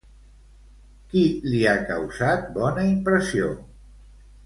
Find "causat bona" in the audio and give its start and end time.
1.91-2.91